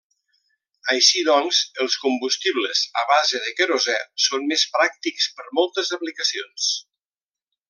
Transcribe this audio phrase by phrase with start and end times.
[0.93, 6.73] Així doncs, els combustibles a base de querosè són més pràctics per moltes aplicacions.